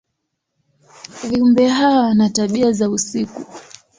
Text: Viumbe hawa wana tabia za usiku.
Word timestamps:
Viumbe 1.29 1.67
hawa 1.67 1.99
wana 2.01 2.29
tabia 2.29 2.71
za 2.71 2.89
usiku. 2.89 3.45